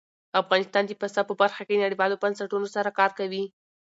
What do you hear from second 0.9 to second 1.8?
پسه په برخه